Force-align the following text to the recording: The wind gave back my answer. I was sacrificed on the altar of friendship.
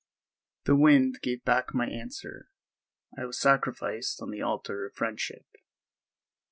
The 0.65 0.75
wind 0.75 1.19
gave 1.21 1.43
back 1.45 1.75
my 1.75 1.85
answer. 1.85 2.49
I 3.15 3.25
was 3.25 3.39
sacrificed 3.39 4.19
on 4.19 4.31
the 4.31 4.41
altar 4.41 4.87
of 4.87 4.95
friendship. 4.95 5.45